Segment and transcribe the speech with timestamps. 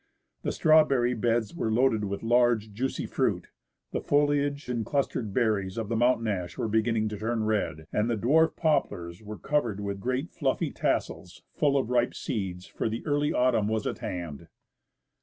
[0.41, 3.49] The strawberry beds were loaded with large juicy fruit,
[3.91, 8.09] the foliage and clustered berries of the mountain ash were beginning to turn red, and
[8.09, 13.05] the dwarf poplars were covered with great fluffy tassels full of ripe seeds, for the
[13.05, 14.47] early autumn was at hand.